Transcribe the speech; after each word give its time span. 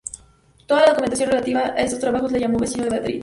Toda 0.65 0.81
la 0.81 0.87
documentación 0.93 1.29
relativa 1.29 1.59
a 1.61 1.75
estos 1.83 1.99
trabajos 1.99 2.31
le 2.31 2.39
llama 2.39 2.57
vecino 2.57 2.85
de 2.85 2.89
Madrid. 2.89 3.19